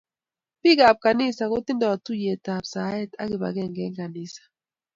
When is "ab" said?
0.89-0.97, 2.55-2.65